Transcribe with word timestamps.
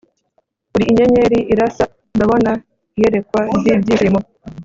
uri 0.75 0.85
inyenyeri 0.91 1.39
irasa 1.53 1.85
ndabona, 2.15 2.51
iyerekwa 2.97 3.39
ryibyishimo 3.57 4.19